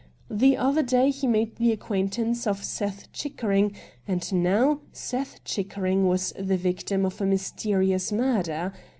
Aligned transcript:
The 0.31 0.57
other 0.57 0.81
day 0.81 1.11
he 1.11 1.27
made 1.27 1.57
the 1.57 1.71
acquaintance 1.71 2.47
of 2.47 2.63
Seth 2.63 3.11
Chick 3.11 3.37
ering, 3.37 3.75
and 4.07 4.33
now 4.33 4.79
Seth 4.91 5.43
Chickering 5.45 6.07
was 6.07 6.33
the 6.39 6.57
victim 6.57 7.05
of 7.05 7.21
a 7.21 7.25
mysterious 7.27 8.11
murder. 8.11 8.73